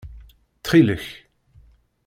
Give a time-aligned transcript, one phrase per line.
[0.57, 1.05] Ttxil-k.